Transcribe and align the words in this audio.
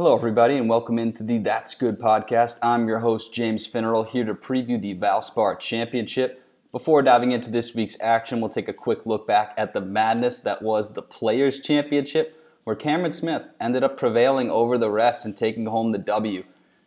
Hello, 0.00 0.16
everybody, 0.16 0.56
and 0.56 0.66
welcome 0.66 0.98
into 0.98 1.22
the 1.22 1.36
That's 1.36 1.74
Good 1.74 1.98
podcast. 1.98 2.58
I'm 2.62 2.88
your 2.88 3.00
host, 3.00 3.34
James 3.34 3.66
Finneral, 3.66 4.04
here 4.04 4.24
to 4.24 4.32
preview 4.32 4.80
the 4.80 4.94
Valspar 4.94 5.58
Championship. 5.58 6.42
Before 6.72 7.02
diving 7.02 7.32
into 7.32 7.50
this 7.50 7.74
week's 7.74 8.00
action, 8.00 8.40
we'll 8.40 8.48
take 8.48 8.70
a 8.70 8.72
quick 8.72 9.04
look 9.04 9.26
back 9.26 9.52
at 9.58 9.74
the 9.74 9.82
madness 9.82 10.38
that 10.38 10.62
was 10.62 10.94
the 10.94 11.02
Players' 11.02 11.60
Championship, 11.60 12.34
where 12.64 12.74
Cameron 12.74 13.12
Smith 13.12 13.42
ended 13.60 13.84
up 13.84 13.98
prevailing 13.98 14.50
over 14.50 14.78
the 14.78 14.88
rest 14.88 15.26
and 15.26 15.36
taking 15.36 15.66
home 15.66 15.92
the 15.92 15.98
W. 15.98 16.44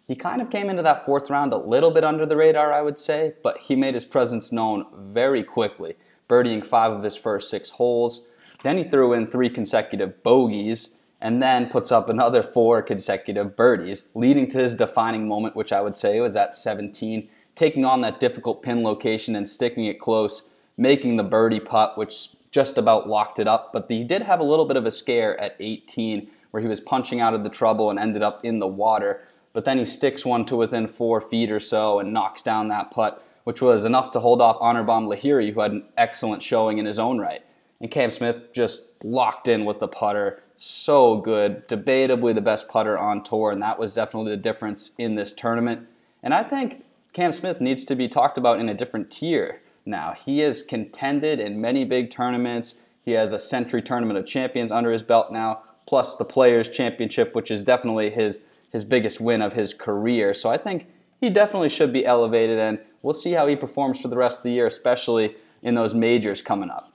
He 0.07 0.15
kind 0.15 0.41
of 0.41 0.49
came 0.49 0.67
into 0.67 0.81
that 0.81 1.05
fourth 1.05 1.29
round 1.29 1.53
a 1.53 1.57
little 1.57 1.91
bit 1.91 2.03
under 2.03 2.25
the 2.25 2.35
radar, 2.35 2.73
I 2.73 2.81
would 2.81 2.97
say, 2.97 3.33
but 3.43 3.59
he 3.59 3.75
made 3.75 3.93
his 3.93 4.07
presence 4.07 4.51
known 4.51 4.87
very 4.91 5.43
quickly, 5.43 5.97
birdieing 6.27 6.65
five 6.65 6.91
of 6.91 7.03
his 7.03 7.15
first 7.15 7.51
six 7.51 7.69
holes. 7.69 8.25
Then 8.63 8.79
he 8.79 8.83
threw 8.83 9.13
in 9.13 9.27
three 9.27 9.51
consecutive 9.51 10.23
bogeys 10.23 10.99
and 11.23 11.41
then 11.41 11.69
puts 11.69 11.89
up 11.89 12.09
another 12.09 12.43
four 12.43 12.81
consecutive 12.81 13.55
birdies, 13.55 14.09
leading 14.13 14.45
to 14.49 14.57
his 14.57 14.75
defining 14.75 15.25
moment, 15.25 15.55
which 15.55 15.71
I 15.71 15.79
would 15.79 15.95
say 15.95 16.19
was 16.19 16.35
at 16.35 16.53
17, 16.53 17.29
taking 17.55 17.85
on 17.85 18.01
that 18.01 18.19
difficult 18.19 18.61
pin 18.61 18.83
location 18.83 19.33
and 19.33 19.47
sticking 19.47 19.85
it 19.85 20.01
close, 20.01 20.49
making 20.75 21.15
the 21.15 21.23
birdie 21.23 21.61
putt, 21.61 21.97
which 21.97 22.31
just 22.51 22.77
about 22.77 23.07
locked 23.07 23.39
it 23.39 23.47
up. 23.47 23.71
But 23.71 23.85
he 23.87 24.03
did 24.03 24.23
have 24.23 24.41
a 24.41 24.43
little 24.43 24.65
bit 24.65 24.75
of 24.75 24.85
a 24.85 24.91
scare 24.91 25.39
at 25.39 25.55
18, 25.61 26.27
where 26.51 26.61
he 26.61 26.67
was 26.67 26.81
punching 26.81 27.21
out 27.21 27.33
of 27.33 27.45
the 27.45 27.49
trouble 27.49 27.89
and 27.89 27.97
ended 27.97 28.21
up 28.21 28.43
in 28.43 28.59
the 28.59 28.67
water. 28.67 29.21
But 29.53 29.63
then 29.63 29.77
he 29.77 29.85
sticks 29.85 30.25
one 30.25 30.43
to 30.47 30.57
within 30.57 30.89
four 30.89 31.21
feet 31.21 31.49
or 31.49 31.59
so 31.61 31.99
and 31.99 32.11
knocks 32.11 32.41
down 32.41 32.67
that 32.67 32.91
putt, 32.91 33.25
which 33.45 33.61
was 33.61 33.85
enough 33.85 34.11
to 34.11 34.19
hold 34.19 34.41
off 34.41 34.59
Anirban 34.59 35.07
Lahiri, 35.07 35.53
who 35.53 35.61
had 35.61 35.71
an 35.71 35.85
excellent 35.95 36.43
showing 36.43 36.79
in 36.79 36.85
his 36.85 36.99
own 36.99 37.17
right. 37.17 37.43
And 37.79 37.89
Cam 37.89 38.11
Smith 38.11 38.51
just 38.53 38.89
locked 39.03 39.47
in 39.47 39.63
with 39.63 39.79
the 39.79 39.87
putter 39.87 40.43
so 40.63 41.17
good, 41.17 41.67
debatably 41.67 42.33
the 42.33 42.41
best 42.41 42.69
putter 42.69 42.97
on 42.97 43.21
tour, 43.21 43.51
and 43.51 43.61
that 43.61 43.77
was 43.77 43.93
definitely 43.93 44.31
the 44.31 44.37
difference 44.37 44.91
in 44.97 45.15
this 45.15 45.33
tournament. 45.33 45.87
And 46.21 46.33
I 46.33 46.43
think 46.43 46.85
Cam 47.11 47.33
Smith 47.33 47.59
needs 47.59 47.83
to 47.85 47.95
be 47.95 48.07
talked 48.07 48.37
about 48.37 48.59
in 48.59 48.69
a 48.69 48.73
different 48.73 49.11
tier 49.11 49.61
now. 49.85 50.13
He 50.13 50.39
has 50.39 50.63
contended 50.63 51.41
in 51.41 51.59
many 51.59 51.83
big 51.83 52.09
tournaments. 52.09 52.75
He 53.03 53.11
has 53.11 53.33
a 53.33 53.39
Sentry 53.39 53.81
Tournament 53.81 54.17
of 54.17 54.25
Champions 54.25 54.71
under 54.71 54.91
his 54.91 55.03
belt 55.03 55.33
now, 55.33 55.63
plus 55.85 56.15
the 56.15 56.23
Players 56.23 56.69
Championship, 56.69 57.35
which 57.35 57.51
is 57.51 57.63
definitely 57.63 58.09
his 58.09 58.39
his 58.71 58.85
biggest 58.85 59.21
win 59.21 59.41
of 59.41 59.53
his 59.53 59.73
career. 59.73 60.33
So 60.33 60.49
I 60.49 60.57
think 60.57 60.87
he 61.19 61.29
definitely 61.29 61.69
should 61.69 61.93
be 61.93 62.05
elevated, 62.05 62.57
and 62.57 62.79
we'll 63.01 63.13
see 63.13 63.33
how 63.33 63.47
he 63.47 63.55
performs 63.55 64.01
for 64.01 64.07
the 64.07 64.17
rest 64.17 64.39
of 64.39 64.43
the 64.43 64.51
year, 64.51 64.65
especially 64.65 65.35
in 65.61 65.75
those 65.75 65.93
majors 65.93 66.41
coming 66.41 66.69
up. 66.69 66.92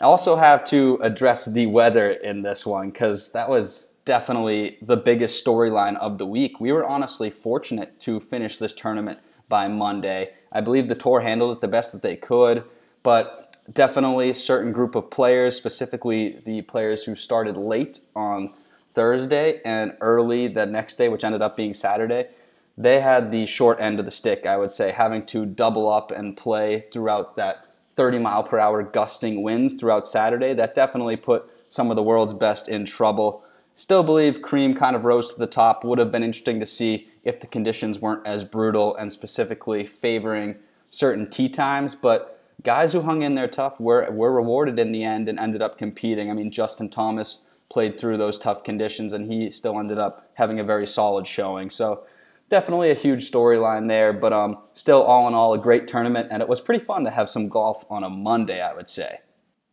I 0.00 0.04
also 0.04 0.36
have 0.36 0.64
to 0.66 0.98
address 1.02 1.44
the 1.44 1.66
weather 1.66 2.10
in 2.10 2.42
this 2.42 2.66
one 2.66 2.90
because 2.90 3.32
that 3.32 3.48
was 3.48 3.88
definitely 4.04 4.76
the 4.82 4.96
biggest 4.96 5.44
storyline 5.44 5.96
of 5.96 6.18
the 6.18 6.26
week. 6.26 6.60
We 6.60 6.72
were 6.72 6.84
honestly 6.84 7.30
fortunate 7.30 8.00
to 8.00 8.20
finish 8.20 8.58
this 8.58 8.74
tournament 8.74 9.20
by 9.48 9.68
Monday. 9.68 10.32
I 10.52 10.60
believe 10.60 10.88
the 10.88 10.94
tour 10.94 11.20
handled 11.20 11.56
it 11.56 11.60
the 11.60 11.68
best 11.68 11.92
that 11.92 12.02
they 12.02 12.16
could, 12.16 12.64
but 13.02 13.56
definitely 13.72 14.30
a 14.30 14.34
certain 14.34 14.72
group 14.72 14.94
of 14.94 15.10
players, 15.10 15.56
specifically 15.56 16.40
the 16.44 16.62
players 16.62 17.04
who 17.04 17.14
started 17.14 17.56
late 17.56 18.00
on 18.14 18.52
Thursday 18.94 19.60
and 19.64 19.96
early 20.00 20.48
the 20.48 20.66
next 20.66 20.96
day, 20.96 21.08
which 21.08 21.24
ended 21.24 21.42
up 21.42 21.56
being 21.56 21.74
Saturday, 21.74 22.28
they 22.76 23.00
had 23.00 23.30
the 23.30 23.46
short 23.46 23.80
end 23.80 23.98
of 23.98 24.04
the 24.04 24.10
stick, 24.10 24.46
I 24.46 24.56
would 24.56 24.72
say, 24.72 24.90
having 24.90 25.24
to 25.26 25.46
double 25.46 25.90
up 25.90 26.10
and 26.10 26.36
play 26.36 26.86
throughout 26.92 27.36
that 27.36 27.66
30 27.96 28.18
mile 28.18 28.42
per 28.42 28.58
hour 28.58 28.82
gusting 28.82 29.42
winds 29.42 29.74
throughout 29.74 30.08
Saturday. 30.08 30.52
That 30.54 30.74
definitely 30.74 31.16
put 31.16 31.48
some 31.68 31.90
of 31.90 31.96
the 31.96 32.02
world's 32.02 32.32
best 32.32 32.68
in 32.68 32.84
trouble. 32.84 33.44
Still 33.76 34.02
believe 34.02 34.42
Cream 34.42 34.74
kind 34.74 34.94
of 34.94 35.04
rose 35.04 35.32
to 35.32 35.38
the 35.38 35.46
top. 35.46 35.84
Would 35.84 35.98
have 35.98 36.10
been 36.10 36.22
interesting 36.22 36.60
to 36.60 36.66
see 36.66 37.08
if 37.24 37.40
the 37.40 37.46
conditions 37.46 38.00
weren't 38.00 38.26
as 38.26 38.44
brutal 38.44 38.94
and 38.96 39.12
specifically 39.12 39.84
favoring 39.84 40.56
certain 40.90 41.28
tee 41.28 41.48
times. 41.48 41.94
But 41.94 42.40
guys 42.62 42.92
who 42.92 43.02
hung 43.02 43.22
in 43.22 43.34
there 43.34 43.48
tough 43.48 43.80
were, 43.80 44.10
were 44.10 44.32
rewarded 44.32 44.78
in 44.78 44.92
the 44.92 45.02
end 45.02 45.28
and 45.28 45.38
ended 45.38 45.62
up 45.62 45.78
competing. 45.78 46.30
I 46.30 46.34
mean, 46.34 46.50
Justin 46.50 46.88
Thomas 46.88 47.42
played 47.68 47.98
through 47.98 48.18
those 48.18 48.38
tough 48.38 48.62
conditions 48.62 49.12
and 49.12 49.32
he 49.32 49.50
still 49.50 49.78
ended 49.78 49.98
up 49.98 50.30
having 50.34 50.60
a 50.60 50.64
very 50.64 50.86
solid 50.86 51.26
showing. 51.26 51.70
So 51.70 52.04
definitely 52.48 52.90
a 52.90 52.94
huge 52.94 53.30
storyline 53.30 53.88
there, 53.88 54.12
but 54.12 54.32
um, 54.32 54.58
still, 54.74 55.02
all 55.02 55.28
in 55.28 55.34
all, 55.34 55.54
a 55.54 55.58
great 55.58 55.86
tournament, 55.86 56.28
and 56.30 56.42
it 56.42 56.48
was 56.48 56.60
pretty 56.60 56.84
fun 56.84 57.04
to 57.04 57.10
have 57.10 57.28
some 57.28 57.48
golf 57.48 57.84
on 57.90 58.04
a 58.04 58.10
Monday, 58.10 58.60
I 58.60 58.74
would 58.74 58.88
say. 58.88 59.20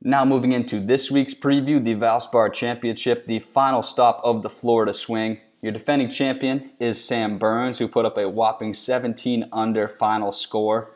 Now, 0.02 0.26
moving 0.26 0.52
into 0.52 0.80
this 0.80 1.12
week's 1.12 1.36
preview, 1.36 1.84
the 1.84 1.96
Valspar 1.96 2.52
Championship, 2.52 3.28
the 3.28 3.40
final 3.40 3.82
stop 3.82 4.20
of 4.24 4.42
the 4.42 4.50
Florida 4.50 4.94
swing. 4.94 5.40
Your 5.62 5.72
defending 5.72 6.10
champion 6.10 6.72
is 6.80 7.04
Sam 7.04 7.38
Burns, 7.38 7.78
who 7.78 7.88
put 7.88 8.06
up 8.06 8.18
a 8.18 8.28
whopping 8.28 8.74
17 8.74 9.48
under 9.54 9.88
final 9.88 10.32
score. 10.32 10.92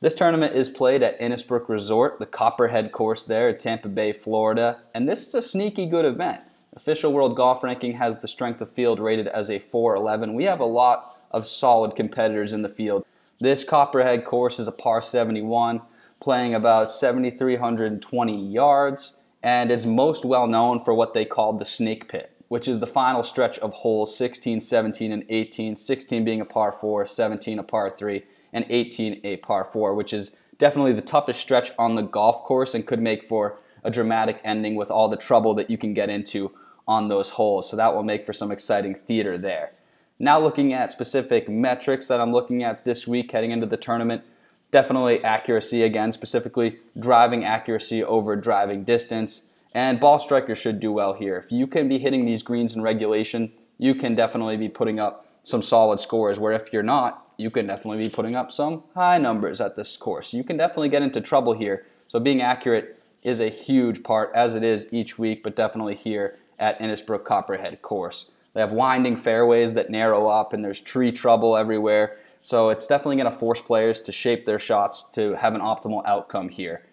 This 0.00 0.14
tournament 0.14 0.54
is 0.54 0.68
played 0.68 1.02
at 1.02 1.18
Innisbrook 1.18 1.68
Resort, 1.68 2.20
the 2.20 2.26
Copperhead 2.26 2.92
course 2.92 3.24
there 3.24 3.48
at 3.48 3.58
Tampa 3.58 3.88
Bay, 3.88 4.12
Florida, 4.12 4.82
and 4.94 5.08
this 5.08 5.26
is 5.26 5.34
a 5.34 5.42
sneaky 5.42 5.86
good 5.86 6.04
event. 6.04 6.42
Official 6.76 7.12
World 7.12 7.36
Golf 7.36 7.64
Ranking 7.64 7.94
has 7.94 8.20
the 8.20 8.28
strength 8.28 8.60
of 8.60 8.70
field 8.70 9.00
rated 9.00 9.28
as 9.28 9.48
a 9.48 9.58
411. 9.58 10.34
We 10.34 10.44
have 10.44 10.60
a 10.60 10.64
lot 10.64 11.13
of 11.34 11.46
solid 11.46 11.96
competitors 11.96 12.52
in 12.52 12.62
the 12.62 12.68
field. 12.68 13.04
This 13.40 13.64
Copperhead 13.64 14.24
course 14.24 14.58
is 14.58 14.68
a 14.68 14.72
par 14.72 15.02
71, 15.02 15.82
playing 16.20 16.54
about 16.54 16.90
7,320 16.90 18.46
yards, 18.46 19.18
and 19.42 19.70
is 19.70 19.84
most 19.84 20.24
well 20.24 20.46
known 20.46 20.80
for 20.80 20.94
what 20.94 21.12
they 21.12 21.24
call 21.24 21.52
the 21.52 21.64
snake 21.66 22.08
pit, 22.08 22.30
which 22.48 22.68
is 22.68 22.78
the 22.78 22.86
final 22.86 23.22
stretch 23.22 23.58
of 23.58 23.72
holes 23.72 24.16
16, 24.16 24.60
17, 24.60 25.12
and 25.12 25.24
18, 25.28 25.76
16 25.76 26.24
being 26.24 26.40
a 26.40 26.46
par 26.46 26.72
4, 26.72 27.06
17 27.06 27.58
a 27.58 27.62
par 27.62 27.90
3, 27.90 28.22
and 28.52 28.64
18 28.70 29.20
a 29.24 29.36
par 29.38 29.64
4, 29.64 29.94
which 29.94 30.12
is 30.12 30.38
definitely 30.56 30.92
the 30.92 31.02
toughest 31.02 31.40
stretch 31.40 31.72
on 31.76 31.96
the 31.96 32.02
golf 32.02 32.44
course 32.44 32.74
and 32.74 32.86
could 32.86 33.02
make 33.02 33.24
for 33.24 33.58
a 33.82 33.90
dramatic 33.90 34.40
ending 34.44 34.76
with 34.76 34.90
all 34.90 35.08
the 35.08 35.16
trouble 35.16 35.52
that 35.54 35.68
you 35.68 35.76
can 35.76 35.92
get 35.92 36.08
into 36.08 36.52
on 36.86 37.08
those 37.08 37.30
holes. 37.30 37.68
So 37.68 37.76
that 37.76 37.94
will 37.94 38.04
make 38.04 38.24
for 38.24 38.32
some 38.32 38.52
exciting 38.52 38.94
theater 38.94 39.36
there. 39.36 39.72
Now 40.18 40.38
looking 40.38 40.72
at 40.72 40.92
specific 40.92 41.48
metrics 41.48 42.06
that 42.06 42.20
I'm 42.20 42.32
looking 42.32 42.62
at 42.62 42.84
this 42.84 43.06
week 43.06 43.32
heading 43.32 43.50
into 43.50 43.66
the 43.66 43.76
tournament, 43.76 44.22
definitely 44.70 45.22
accuracy 45.24 45.82
again, 45.82 46.12
specifically 46.12 46.78
driving 46.98 47.44
accuracy 47.44 48.04
over 48.04 48.36
driving 48.36 48.84
distance. 48.84 49.52
And 49.72 49.98
ball 49.98 50.20
striker 50.20 50.54
should 50.54 50.78
do 50.78 50.92
well 50.92 51.14
here. 51.14 51.36
If 51.36 51.50
you 51.50 51.66
can 51.66 51.88
be 51.88 51.98
hitting 51.98 52.24
these 52.24 52.44
greens 52.44 52.76
in 52.76 52.82
regulation, 52.82 53.50
you 53.76 53.96
can 53.96 54.14
definitely 54.14 54.56
be 54.56 54.68
putting 54.68 55.00
up 55.00 55.26
some 55.42 55.62
solid 55.62 55.98
scores. 55.98 56.38
Where 56.38 56.52
if 56.52 56.72
you're 56.72 56.84
not, 56.84 57.26
you 57.36 57.50
can 57.50 57.66
definitely 57.66 58.04
be 58.04 58.08
putting 58.08 58.36
up 58.36 58.52
some 58.52 58.84
high 58.94 59.18
numbers 59.18 59.60
at 59.60 59.74
this 59.74 59.96
course. 59.96 60.32
You 60.32 60.44
can 60.44 60.56
definitely 60.56 60.90
get 60.90 61.02
into 61.02 61.20
trouble 61.20 61.54
here. 61.54 61.86
So 62.06 62.20
being 62.20 62.40
accurate 62.40 63.02
is 63.24 63.40
a 63.40 63.48
huge 63.48 64.04
part, 64.04 64.30
as 64.32 64.54
it 64.54 64.62
is 64.62 64.86
each 64.92 65.18
week, 65.18 65.42
but 65.42 65.56
definitely 65.56 65.96
here 65.96 66.38
at 66.56 66.78
Innisbrook 66.78 67.24
Copperhead 67.24 67.82
course. 67.82 68.30
They 68.54 68.60
have 68.60 68.72
winding 68.72 69.16
fairways 69.16 69.74
that 69.74 69.90
narrow 69.90 70.28
up, 70.28 70.52
and 70.52 70.64
there's 70.64 70.80
tree 70.80 71.12
trouble 71.12 71.56
everywhere. 71.56 72.16
So 72.40 72.70
it's 72.70 72.86
definitely 72.86 73.16
going 73.16 73.30
to 73.30 73.36
force 73.36 73.60
players 73.60 74.00
to 74.02 74.12
shape 74.12 74.46
their 74.46 74.58
shots 74.58 75.08
to 75.10 75.34
have 75.34 75.54
an 75.54 75.60
optimal 75.60 76.02
outcome 76.06 76.48
here. 76.48 76.86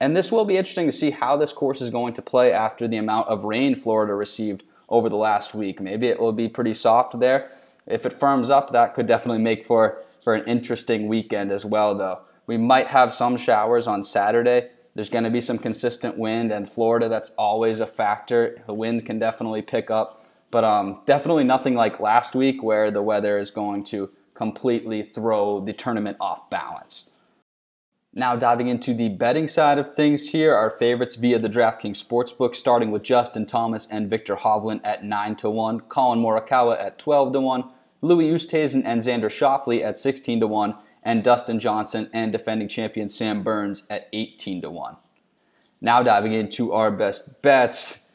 And 0.00 0.16
this 0.16 0.30
will 0.30 0.44
be 0.44 0.56
interesting 0.56 0.86
to 0.86 0.92
see 0.92 1.10
how 1.10 1.36
this 1.36 1.52
course 1.52 1.80
is 1.80 1.90
going 1.90 2.14
to 2.14 2.22
play 2.22 2.52
after 2.52 2.86
the 2.86 2.98
amount 2.98 3.28
of 3.28 3.44
rain 3.44 3.74
Florida 3.74 4.14
received 4.14 4.62
over 4.88 5.08
the 5.08 5.16
last 5.16 5.54
week. 5.54 5.80
Maybe 5.80 6.06
it 6.06 6.20
will 6.20 6.32
be 6.32 6.48
pretty 6.48 6.74
soft 6.74 7.18
there. 7.18 7.50
If 7.86 8.06
it 8.06 8.12
firms 8.12 8.50
up, 8.50 8.72
that 8.72 8.94
could 8.94 9.06
definitely 9.06 9.42
make 9.42 9.66
for, 9.66 10.02
for 10.22 10.34
an 10.34 10.46
interesting 10.46 11.08
weekend 11.08 11.50
as 11.50 11.64
well, 11.64 11.94
though. 11.94 12.20
We 12.46 12.58
might 12.58 12.88
have 12.88 13.12
some 13.12 13.36
showers 13.36 13.86
on 13.86 14.02
Saturday. 14.02 14.68
There's 14.94 15.08
going 15.08 15.24
to 15.24 15.30
be 15.30 15.40
some 15.40 15.58
consistent 15.58 16.18
wind, 16.18 16.52
and 16.52 16.70
Florida, 16.70 17.08
that's 17.08 17.30
always 17.30 17.80
a 17.80 17.86
factor. 17.86 18.62
The 18.66 18.74
wind 18.74 19.06
can 19.06 19.18
definitely 19.18 19.62
pick 19.62 19.90
up. 19.90 20.22
But 20.50 20.64
um, 20.64 21.00
definitely 21.06 21.44
nothing 21.44 21.74
like 21.74 22.00
last 22.00 22.34
week 22.34 22.62
where 22.62 22.90
the 22.90 23.02
weather 23.02 23.38
is 23.38 23.50
going 23.50 23.84
to 23.84 24.10
completely 24.34 25.02
throw 25.02 25.60
the 25.60 25.72
tournament 25.72 26.16
off 26.20 26.48
balance. 26.48 27.10
Now, 28.14 28.36
diving 28.36 28.68
into 28.68 28.94
the 28.94 29.10
betting 29.10 29.48
side 29.48 29.78
of 29.78 29.94
things 29.94 30.30
here, 30.30 30.54
our 30.54 30.70
favorites 30.70 31.14
via 31.14 31.38
the 31.38 31.48
DraftKings 31.48 32.02
Sportsbook, 32.02 32.56
starting 32.56 32.90
with 32.90 33.02
Justin 33.02 33.46
Thomas 33.46 33.86
and 33.90 34.08
Viktor 34.08 34.36
Hovland 34.36 34.80
at 34.82 35.04
9 35.04 35.36
to 35.36 35.50
1, 35.50 35.80
Collin 35.80 36.20
Morikawa 36.20 36.82
at 36.82 36.98
12 36.98 37.32
to 37.34 37.40
1, 37.40 37.64
Louis 38.00 38.30
Oosthuizen 38.30 38.82
and 38.84 39.02
Xander 39.02 39.28
Schauffele 39.28 39.84
at 39.84 39.98
16 39.98 40.40
to 40.40 40.46
1, 40.46 40.74
and 41.02 41.22
Dustin 41.22 41.60
Johnson 41.60 42.08
and 42.12 42.32
defending 42.32 42.68
champion 42.68 43.08
Sam 43.08 43.42
Burns 43.42 43.86
at 43.90 44.08
18 44.12 44.62
to 44.62 44.70
1. 44.70 44.96
Now, 45.80 46.02
diving 46.02 46.32
into 46.32 46.72
our 46.72 46.90
best 46.90 47.42
bets 47.42 48.07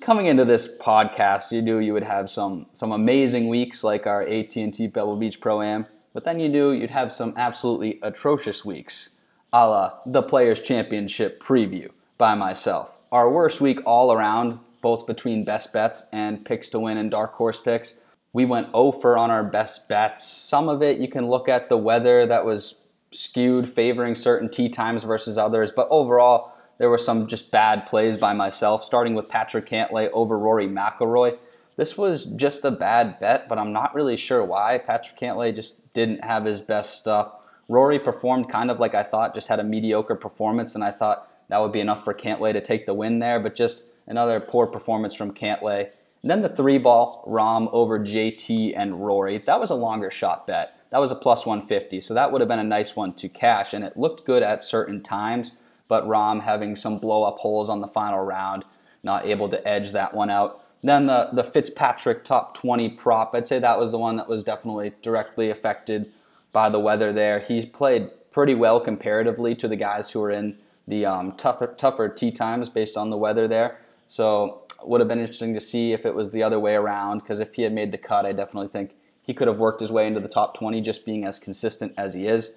coming 0.00 0.26
into 0.26 0.44
this 0.44 0.68
podcast, 0.68 1.52
you 1.52 1.62
knew 1.62 1.78
you 1.78 1.92
would 1.92 2.04
have 2.04 2.30
some 2.30 2.66
some 2.72 2.92
amazing 2.92 3.48
weeks 3.48 3.82
like 3.82 4.06
our 4.06 4.22
AT&T 4.22 4.88
Pebble 4.88 5.16
Beach 5.16 5.40
Pro 5.40 5.62
Am, 5.62 5.86
but 6.12 6.24
then 6.24 6.40
you 6.40 6.48
knew 6.48 6.70
you'd 6.70 6.90
have 6.90 7.12
some 7.12 7.34
absolutely 7.36 7.98
atrocious 8.02 8.64
weeks, 8.64 9.16
a 9.52 9.68
la 9.68 9.98
the 10.06 10.22
Players 10.22 10.60
Championship 10.60 11.42
preview 11.42 11.90
by 12.16 12.34
myself. 12.34 12.96
Our 13.10 13.30
worst 13.30 13.60
week 13.60 13.80
all 13.86 14.12
around 14.12 14.60
both 14.80 15.06
between 15.06 15.44
best 15.44 15.72
bets 15.72 16.08
and 16.12 16.44
picks 16.44 16.68
to 16.70 16.78
win 16.78 16.98
and 16.98 17.10
dark 17.10 17.34
horse 17.34 17.60
picks. 17.60 18.00
We 18.32 18.44
went 18.44 18.68
over 18.72 19.16
on 19.16 19.30
our 19.30 19.42
best 19.42 19.88
bets. 19.88 20.24
Some 20.24 20.68
of 20.68 20.82
it 20.82 20.98
you 20.98 21.08
can 21.08 21.26
look 21.26 21.48
at 21.48 21.68
the 21.68 21.76
weather 21.76 22.26
that 22.26 22.44
was 22.44 22.82
skewed 23.10 23.68
favoring 23.68 24.14
certain 24.14 24.48
tee 24.50 24.68
times 24.68 25.02
versus 25.02 25.38
others, 25.38 25.72
but 25.72 25.88
overall 25.90 26.52
there 26.78 26.88
were 26.88 26.98
some 26.98 27.26
just 27.26 27.50
bad 27.50 27.86
plays 27.86 28.16
by 28.18 28.32
myself, 28.32 28.84
starting 28.84 29.14
with 29.14 29.28
Patrick 29.28 29.66
Cantlay 29.66 30.08
over 30.12 30.38
Rory 30.38 30.66
McIlroy. 30.66 31.36
This 31.76 31.96
was 31.96 32.24
just 32.24 32.64
a 32.64 32.70
bad 32.70 33.18
bet, 33.20 33.48
but 33.48 33.58
I'm 33.58 33.72
not 33.72 33.94
really 33.94 34.16
sure 34.16 34.44
why. 34.44 34.78
Patrick 34.78 35.18
Cantlay 35.18 35.54
just 35.54 35.92
didn't 35.92 36.24
have 36.24 36.44
his 36.44 36.60
best 36.60 36.94
stuff. 36.94 37.32
Rory 37.68 37.98
performed 37.98 38.48
kind 38.48 38.70
of 38.70 38.80
like 38.80 38.94
I 38.94 39.02
thought, 39.02 39.34
just 39.34 39.48
had 39.48 39.60
a 39.60 39.64
mediocre 39.64 40.14
performance, 40.14 40.74
and 40.74 40.82
I 40.82 40.90
thought 40.90 41.30
that 41.48 41.60
would 41.60 41.72
be 41.72 41.80
enough 41.80 42.04
for 42.04 42.14
Cantlay 42.14 42.52
to 42.52 42.60
take 42.60 42.86
the 42.86 42.94
win 42.94 43.18
there, 43.18 43.38
but 43.38 43.54
just 43.54 43.84
another 44.06 44.40
poor 44.40 44.66
performance 44.66 45.14
from 45.14 45.34
Cantlay. 45.34 45.90
And 46.22 46.30
then 46.30 46.42
the 46.42 46.48
three 46.48 46.78
ball, 46.78 47.24
Rahm 47.28 47.68
over 47.72 48.00
JT 48.00 48.72
and 48.76 49.04
Rory. 49.04 49.38
That 49.38 49.60
was 49.60 49.70
a 49.70 49.76
longer 49.76 50.10
shot 50.10 50.46
bet. 50.46 50.74
That 50.90 50.98
was 51.00 51.10
a 51.10 51.14
plus 51.14 51.46
150, 51.46 52.00
so 52.00 52.14
that 52.14 52.32
would 52.32 52.40
have 52.40 52.48
been 52.48 52.58
a 52.58 52.64
nice 52.64 52.96
one 52.96 53.12
to 53.14 53.28
cash, 53.28 53.74
and 53.74 53.84
it 53.84 53.96
looked 53.96 54.24
good 54.24 54.42
at 54.42 54.62
certain 54.62 55.02
times, 55.02 55.52
but 55.88 56.06
Rahm 56.06 56.42
having 56.42 56.76
some 56.76 56.98
blow 56.98 57.24
up 57.24 57.38
holes 57.38 57.68
on 57.68 57.80
the 57.80 57.88
final 57.88 58.20
round, 58.20 58.64
not 59.02 59.26
able 59.26 59.48
to 59.48 59.66
edge 59.66 59.92
that 59.92 60.14
one 60.14 60.30
out. 60.30 60.62
Then 60.82 61.06
the, 61.06 61.30
the 61.32 61.42
Fitzpatrick 61.42 62.22
top 62.22 62.54
20 62.54 62.90
prop, 62.90 63.34
I'd 63.34 63.46
say 63.46 63.58
that 63.58 63.78
was 63.78 63.90
the 63.90 63.98
one 63.98 64.16
that 64.16 64.28
was 64.28 64.44
definitely 64.44 64.92
directly 65.02 65.50
affected 65.50 66.12
by 66.52 66.68
the 66.68 66.78
weather 66.78 67.12
there. 67.12 67.40
He 67.40 67.66
played 67.66 68.10
pretty 68.30 68.54
well 68.54 68.78
comparatively 68.78 69.54
to 69.56 69.66
the 69.66 69.76
guys 69.76 70.10
who 70.10 70.20
were 70.20 70.30
in 70.30 70.56
the 70.86 71.04
um, 71.04 71.32
tougher, 71.32 71.74
tougher 71.76 72.08
tee 72.08 72.30
times 72.30 72.68
based 72.68 72.96
on 72.96 73.10
the 73.10 73.16
weather 73.16 73.48
there. 73.48 73.80
So 74.06 74.62
would 74.84 75.00
have 75.00 75.08
been 75.08 75.18
interesting 75.18 75.54
to 75.54 75.60
see 75.60 75.92
if 75.92 76.06
it 76.06 76.14
was 76.14 76.30
the 76.30 76.42
other 76.42 76.60
way 76.60 76.74
around 76.74 77.18
because 77.18 77.40
if 77.40 77.54
he 77.54 77.62
had 77.62 77.72
made 77.72 77.92
the 77.92 77.98
cut, 77.98 78.24
I 78.24 78.32
definitely 78.32 78.68
think 78.68 78.92
he 79.20 79.34
could 79.34 79.48
have 79.48 79.58
worked 79.58 79.80
his 79.80 79.90
way 79.90 80.06
into 80.06 80.20
the 80.20 80.28
top 80.28 80.56
20 80.56 80.80
just 80.80 81.04
being 81.04 81.24
as 81.24 81.38
consistent 81.38 81.92
as 81.98 82.14
he 82.14 82.26
is. 82.26 82.54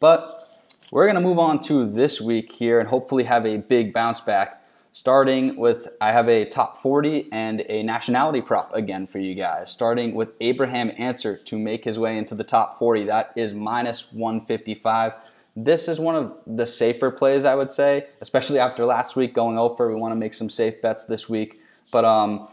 But 0.00 0.49
we're 0.90 1.04
going 1.04 1.14
to 1.14 1.20
move 1.20 1.38
on 1.38 1.60
to 1.60 1.88
this 1.88 2.20
week 2.20 2.50
here 2.52 2.80
and 2.80 2.88
hopefully 2.88 3.24
have 3.24 3.46
a 3.46 3.58
big 3.58 3.92
bounce 3.92 4.20
back. 4.20 4.56
Starting 4.92 5.54
with, 5.54 5.86
I 6.00 6.10
have 6.10 6.28
a 6.28 6.44
top 6.44 6.78
40 6.78 7.28
and 7.30 7.60
a 7.68 7.84
nationality 7.84 8.40
prop 8.40 8.74
again 8.74 9.06
for 9.06 9.20
you 9.20 9.36
guys. 9.36 9.70
Starting 9.70 10.14
with 10.14 10.36
Abraham 10.40 10.90
Ancer 10.98 11.36
to 11.36 11.58
make 11.58 11.84
his 11.84 11.96
way 11.96 12.18
into 12.18 12.34
the 12.34 12.42
top 12.42 12.76
40. 12.76 13.04
That 13.04 13.32
is 13.36 13.54
minus 13.54 14.12
155. 14.12 15.12
This 15.54 15.86
is 15.86 16.00
one 16.00 16.16
of 16.16 16.36
the 16.44 16.66
safer 16.66 17.12
plays, 17.12 17.44
I 17.44 17.54
would 17.54 17.70
say, 17.70 18.06
especially 18.20 18.58
after 18.58 18.84
last 18.84 19.14
week 19.14 19.32
going 19.32 19.58
over. 19.58 19.88
We 19.88 19.94
want 19.94 20.10
to 20.10 20.16
make 20.16 20.34
some 20.34 20.50
safe 20.50 20.82
bets 20.82 21.04
this 21.04 21.28
week. 21.28 21.60
But 21.92 22.04
um, 22.04 22.48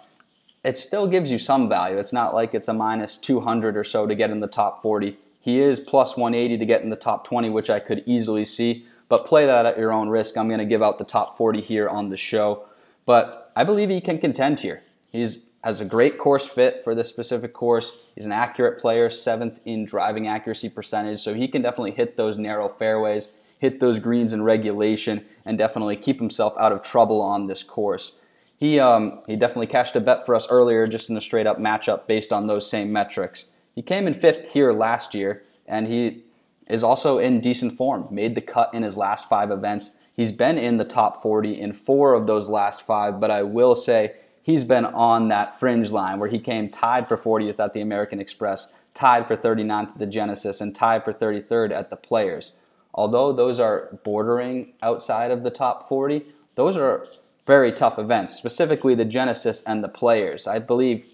it 0.63 0.77
still 0.77 1.07
gives 1.07 1.31
you 1.31 1.39
some 1.39 1.67
value. 1.67 1.97
It's 1.97 2.13
not 2.13 2.35
like 2.35 2.53
it's 2.53 2.67
a 2.67 2.73
minus 2.73 3.17
200 3.17 3.75
or 3.75 3.83
so 3.83 4.05
to 4.05 4.13
get 4.13 4.29
in 4.29 4.41
the 4.41 4.47
top 4.47 4.83
40. 4.83 5.17
He 5.39 5.59
is 5.59 5.79
plus 5.79 6.17
180 6.17 6.57
to 6.57 6.65
get 6.65 6.81
in 6.81 6.89
the 6.89 6.95
top 6.95 7.23
20, 7.23 7.49
which 7.49 7.69
I 7.69 7.79
could 7.79 8.03
easily 8.05 8.45
see 8.45 8.85
but 9.09 9.25
play 9.25 9.45
that 9.45 9.65
at 9.65 9.77
your 9.77 9.91
own 9.91 10.09
risk. 10.09 10.37
I'm 10.37 10.47
going 10.47 10.59
to 10.59 10.65
give 10.65 10.83
out 10.83 10.97
the 10.97 11.03
top 11.03 11.37
40 11.37 11.61
here 11.61 11.87
on 11.87 12.09
the 12.09 12.17
show, 12.17 12.65
but 13.05 13.51
I 13.55 13.63
believe 13.63 13.89
he 13.89 14.01
can 14.01 14.19
contend 14.19 14.59
here. 14.61 14.83
He's 15.11 15.43
has 15.63 15.81
a 15.81 15.85
great 15.85 16.17
course 16.17 16.47
fit 16.47 16.81
for 16.83 16.95
this 16.95 17.09
specific 17.09 17.51
course. 17.51 17.99
He's 18.15 18.25
an 18.25 18.31
accurate 18.31 18.79
player, 18.79 19.09
seventh 19.09 19.59
in 19.65 19.83
driving 19.85 20.27
accuracy 20.27 20.69
percentage, 20.69 21.19
so 21.19 21.33
he 21.33 21.47
can 21.47 21.61
definitely 21.61 21.91
hit 21.91 22.15
those 22.15 22.37
narrow 22.37 22.69
fairways, 22.69 23.33
hit 23.59 23.79
those 23.79 23.99
greens 23.99 24.31
in 24.31 24.43
regulation, 24.43 25.25
and 25.43 25.57
definitely 25.57 25.97
keep 25.97 26.19
himself 26.19 26.53
out 26.57 26.71
of 26.71 26.83
trouble 26.83 27.21
on 27.21 27.47
this 27.47 27.63
course. 27.63 28.17
He, 28.55 28.79
um, 28.79 29.19
he 29.27 29.35
definitely 29.35 29.67
cashed 29.67 29.95
a 29.95 29.99
bet 29.99 30.25
for 30.25 30.35
us 30.35 30.47
earlier 30.49 30.87
just 30.87 31.09
in 31.09 31.17
a 31.17 31.21
straight 31.21 31.47
up 31.47 31.57
matchup 31.57 32.07
based 32.07 32.31
on 32.31 32.47
those 32.47 32.69
same 32.69 32.93
metrics. 32.93 33.47
He 33.77 33.83
came 33.83 34.07
in 34.07 34.15
fifth 34.15 34.53
here 34.53 34.73
last 34.73 35.13
year, 35.13 35.43
and 35.67 35.85
he 35.85 36.23
is 36.65 36.83
also 36.83 37.19
in 37.19 37.41
decent 37.41 37.73
form, 37.73 38.07
made 38.09 38.33
the 38.33 38.41
cut 38.41 38.73
in 38.73 38.81
his 38.81 38.97
last 38.97 39.29
five 39.29 39.51
events. 39.51 39.99
He's 40.15 40.31
been 40.31 40.57
in 40.57 40.77
the 40.77 40.83
top 40.83 41.21
40 41.21 41.61
in 41.61 41.73
four 41.73 42.15
of 42.15 42.25
those 42.25 42.49
last 42.49 42.81
five, 42.81 43.19
but 43.19 43.29
I 43.29 43.43
will 43.43 43.75
say 43.75 44.15
he's 44.41 44.63
been 44.63 44.83
on 44.83 45.27
that 45.27 45.59
fringe 45.59 45.91
line 45.91 46.17
where 46.17 46.27
he 46.27 46.39
came 46.39 46.69
tied 46.69 47.07
for 47.07 47.17
40th 47.17 47.59
at 47.59 47.73
the 47.73 47.81
American 47.81 48.19
Express, 48.19 48.73
tied 48.95 49.27
for 49.27 49.37
39th 49.37 49.91
at 49.91 49.97
the 49.99 50.07
Genesis, 50.07 50.59
and 50.59 50.73
tied 50.73 51.05
for 51.05 51.13
33rd 51.13 51.71
at 51.71 51.91
the 51.91 51.97
Players. 51.97 52.55
Although 52.95 53.31
those 53.31 53.59
are 53.59 53.99
bordering 54.03 54.73
outside 54.81 55.29
of 55.29 55.43
the 55.43 55.51
top 55.51 55.87
40, 55.87 56.25
those 56.55 56.77
are 56.77 57.05
very 57.45 57.71
tough 57.71 57.99
events, 57.99 58.33
specifically 58.33 58.95
the 58.95 59.05
Genesis 59.05 59.61
and 59.67 59.83
the 59.83 59.87
Players. 59.87 60.47
I 60.47 60.57
believe 60.57 61.05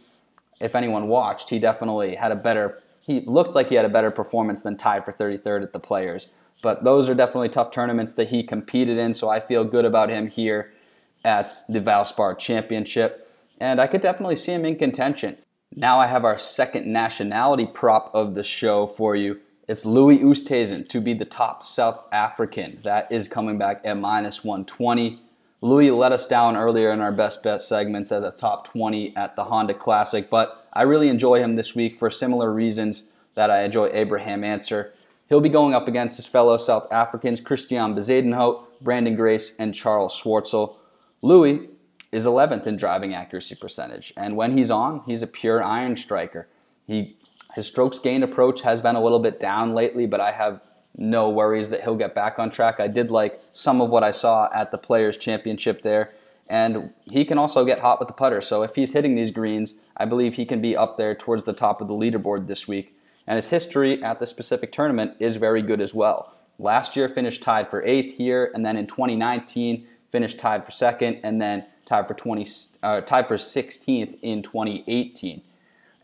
if 0.60 0.76
anyone 0.76 1.08
watched, 1.08 1.50
he 1.50 1.60
definitely 1.60 2.16
had 2.16 2.32
a 2.32 2.36
better 2.36 2.84
he 3.06 3.20
looked 3.22 3.54
like 3.54 3.68
he 3.68 3.76
had 3.76 3.84
a 3.84 3.90
better 3.90 4.12
performance 4.12 4.64
than 4.64 4.78
tied 4.78 5.04
for 5.04 5.12
33rd 5.12 5.64
at 5.64 5.74
the 5.74 5.80
Players. 5.80 6.30
But 6.62 6.86
those 6.86 7.10
are 7.10 7.16
definitely 7.16 7.50
tough 7.50 7.70
tournaments 7.70 8.14
that 8.14 8.30
he 8.30 8.44
competed 8.44 8.98
in, 8.98 9.14
so 9.14 9.30
I 9.30 9.42
feel 9.42 9.66
good 9.66 9.84
about 9.84 10.10
him 10.10 10.28
here 10.28 10.72
at 11.26 11.66
the 11.68 11.82
Valspar 11.82 12.40
Championship. 12.40 13.30
And 13.60 13.82
I 13.82 13.88
could 13.88 14.02
definitely 14.02 14.38
see 14.38 14.54
him 14.54 14.64
in 14.64 14.78
contention. 14.78 15.38
Now 15.76 16.00
I 16.00 16.08
have 16.08 16.24
our 16.24 16.38
second 16.38 16.88
nationality 16.88 17.66
prop 17.66 18.10
of 18.14 18.36
the 18.36 18.44
show 18.44 18.88
for 18.88 19.16
you. 19.16 19.42
It's 19.68 19.86
Louis 19.86 20.20
Oosthuizen 20.20 20.88
to 20.90 21.02
be 21.02 21.14
the 21.14 21.26
top 21.26 21.66
South 21.66 22.04
African. 22.12 22.80
That 22.84 23.12
is 23.12 23.28
coming 23.28 23.58
back 23.58 23.82
at 23.84 23.98
minus 23.98 24.44
120. 24.46 25.20
Louis 25.64 25.92
let 25.92 26.12
us 26.12 26.28
down 26.28 26.58
earlier 26.58 26.92
in 26.92 27.00
our 27.00 27.14
best 27.14 27.42
bet 27.42 27.62
segments 27.62 28.12
at 28.12 28.22
the 28.22 28.32
top 28.32 28.68
20 28.68 29.16
at 29.16 29.38
the 29.38 29.46
Honda 29.46 29.74
Classic, 29.74 30.30
but 30.30 30.68
I 30.74 30.82
really 30.82 31.08
enjoy 31.08 31.40
him 31.40 31.56
this 31.56 31.74
week 31.74 31.96
for 31.96 32.10
similar 32.10 32.52
reasons 32.52 33.14
that 33.36 33.50
I 33.50 33.64
enjoy 33.64 33.88
Abraham 33.94 34.44
Ancer. 34.44 34.94
He'll 35.30 35.40
be 35.40 35.48
going 35.48 35.74
up 35.74 35.88
against 35.88 36.18
his 36.18 36.26
fellow 36.26 36.58
South 36.58 36.92
Africans, 36.92 37.40
Christian 37.40 37.96
Bezuidenhout, 37.96 38.66
Branden 38.84 39.16
Grace, 39.16 39.56
and 39.58 39.74
Charles 39.74 40.22
Schwartzel. 40.22 40.76
Louis 41.22 41.70
is 42.12 42.26
11th 42.26 42.68
in 42.68 42.76
driving 42.76 43.14
accuracy 43.14 43.56
percentage, 43.56 44.12
and 44.18 44.36
when 44.36 44.58
he's 44.58 44.70
on, 44.70 45.02
he's 45.06 45.22
a 45.22 45.28
pure 45.28 45.64
iron 45.64 45.96
striker. 45.96 46.50
He 46.88 47.16
his 47.56 47.68
strokes 47.68 48.00
gained 48.00 48.26
approach 48.26 48.64
has 48.64 48.82
been 48.82 48.98
a 48.98 49.02
little 49.02 49.20
bit 49.20 49.40
down 49.40 49.74
lately, 49.74 50.08
but 50.08 50.20
I 50.20 50.34
have 50.34 50.60
no 50.96 51.30
worries 51.30 51.70
that 51.70 51.82
he'll 51.82 51.96
get 51.96 52.14
back 52.14 52.38
on 52.40 52.50
track. 52.50 52.80
I 52.80 52.88
did 52.88 53.10
like 53.10 53.42
some 53.52 53.82
of 53.82 53.90
what 53.90 54.04
I 54.04 54.12
saw 54.12 54.50
at 54.54 54.72
the 54.72 54.78
Players 54.78 55.18
Championship 55.18 55.82
there, 55.82 56.12
and 56.48 56.92
he 57.10 57.26
can 57.26 57.38
also 57.38 57.66
get 57.66 57.80
hot 57.80 58.00
with 58.00 58.08
the 58.08 58.14
putter. 58.14 58.42
So 58.42 58.64
if 58.64 58.76
he's 58.76 58.94
hitting 58.94 59.16
these 59.16 59.32
greens, 59.32 59.76
I 59.98 60.06
believe 60.06 60.36
he 60.36 60.46
can 60.46 60.62
be 60.62 60.78
up 60.78 60.98
there 60.98 61.16
towards 61.16 61.46
the 61.46 61.54
top 61.54 61.82
of 61.82 61.88
the 61.88 61.94
leaderboard 61.94 62.48
this 62.48 62.68
week. 62.68 62.96
And 63.26 63.38
his 63.38 63.50
history 63.50 64.04
at 64.04 64.20
the 64.20 64.26
specific 64.26 64.72
tournament 64.72 65.16
is 65.20 65.38
very 65.38 65.62
good 65.62 65.80
as 65.82 65.94
well. 65.94 66.34
Last 66.60 66.96
year 66.96 67.10
finished 67.10 67.42
tied 67.42 67.70
for 67.70 67.84
eighth 67.84 68.18
here, 68.18 68.52
and 68.54 68.66
then 68.66 68.78
in 68.78 68.86
2019 68.86 69.88
finished 70.12 70.38
tied 70.38 70.64
for 70.64 70.72
second, 70.72 71.20
and 71.24 71.42
then 71.42 71.66
tied 71.86 72.08
for 72.08 72.14
20, 72.14 72.46
uh, 72.84 73.02
tied 73.02 73.28
for 73.28 73.36
16th 73.36 74.16
in 74.22 74.42
2018. 74.42 75.42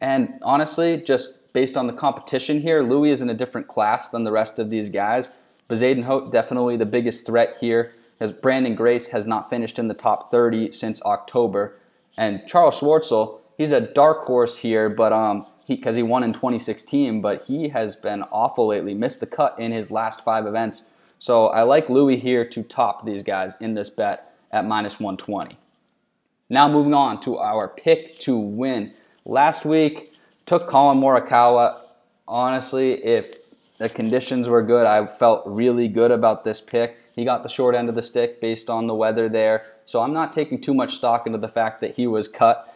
And 0.01 0.39
honestly, 0.41 0.97
just 0.97 1.38
based 1.53 1.77
on 1.77 1.87
the 1.87 1.93
competition 1.93 2.61
here, 2.61 2.81
Louis 2.81 3.11
is 3.11 3.21
in 3.21 3.29
a 3.29 3.33
different 3.33 3.67
class 3.67 4.09
than 4.09 4.23
the 4.23 4.31
rest 4.31 4.59
of 4.59 4.69
these 4.69 4.89
guys. 4.89 5.29
Bezuidenhout 5.69 6.31
definitely 6.31 6.77
the 6.77 6.85
biggest 6.85 7.25
threat 7.25 7.57
here, 7.59 7.93
as 8.19 8.33
Branden 8.33 8.75
Grace 8.75 9.07
has 9.07 9.25
not 9.25 9.49
finished 9.49 9.79
in 9.79 9.87
the 9.87 9.93
top 9.93 10.31
30 10.31 10.71
since 10.71 11.01
October, 11.03 11.75
and 12.17 12.45
Charles 12.47 12.79
Schwartzel, 12.79 13.39
he's 13.57 13.71
a 13.71 13.79
dark 13.79 14.25
horse 14.25 14.57
here, 14.57 14.89
but 14.89 15.13
um, 15.13 15.45
because 15.67 15.95
he, 15.95 16.01
he 16.01 16.07
won 16.07 16.23
in 16.23 16.33
2016, 16.33 17.21
but 17.21 17.43
he 17.43 17.69
has 17.69 17.95
been 17.95 18.23
awful 18.23 18.67
lately, 18.67 18.93
missed 18.93 19.19
the 19.19 19.27
cut 19.27 19.57
in 19.59 19.71
his 19.71 19.91
last 19.91 20.21
five 20.21 20.47
events. 20.47 20.85
So 21.19 21.47
I 21.47 21.63
like 21.63 21.89
Louis 21.89 22.17
here 22.17 22.43
to 22.45 22.63
top 22.63 23.05
these 23.05 23.23
guys 23.23 23.59
in 23.61 23.75
this 23.75 23.89
bet 23.89 24.33
at 24.51 24.65
minus 24.65 24.99
120. 24.99 25.57
Now 26.49 26.67
moving 26.67 26.93
on 26.93 27.19
to 27.21 27.37
our 27.37 27.67
pick 27.67 28.17
to 28.19 28.37
win. 28.37 28.93
Last 29.25 29.65
week, 29.65 30.08
Took 30.49 30.65
Collin 30.65 30.97
Morikawa. 30.97 31.79
Honestly, 32.27 32.93
if 33.05 33.35
the 33.77 33.87
conditions 33.87 34.49
were 34.49 34.63
good, 34.63 34.87
I 34.87 35.05
felt 35.05 35.43
really 35.45 35.87
good 35.87 36.09
about 36.09 36.43
this 36.43 36.59
pick. 36.59 36.97
He 37.15 37.23
got 37.23 37.43
the 37.43 37.49
short 37.49 37.75
end 37.75 37.87
of 37.87 37.93
the 37.93 38.01
stick 38.01 38.41
based 38.41 38.67
on 38.67 38.87
the 38.87 38.95
weather 38.95 39.29
there. 39.29 39.67
So 39.85 40.01
I'm 40.01 40.11
not 40.11 40.31
taking 40.31 40.59
too 40.59 40.73
much 40.73 40.95
stock 40.95 41.27
into 41.27 41.37
the 41.37 41.47
fact 41.47 41.81
that 41.81 41.97
he 41.97 42.07
was 42.07 42.27
cut. 42.27 42.75